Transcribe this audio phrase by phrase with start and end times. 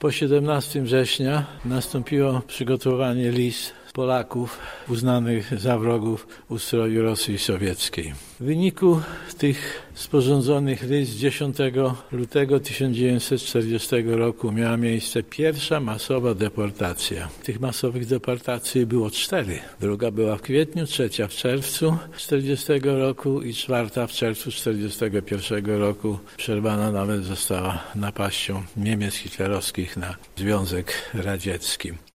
[0.00, 8.14] Po 17 września nastąpiło przygotowanie list Polaków uznanych za wrogów ustroju Rosji Sowieckiej.
[8.40, 9.00] W wyniku
[9.40, 11.56] tych sporządzonych list 10
[12.12, 17.28] lutego 1940 roku miała miejsce pierwsza masowa deportacja.
[17.44, 19.58] Tych masowych deportacji było cztery.
[19.80, 26.18] Druga była w kwietniu, trzecia w czerwcu 1940 roku i czwarta w czerwcu 1941 roku.
[26.36, 31.92] Przerwana nawet została napaścią Niemiec hitlerowskich na Związek Radziecki.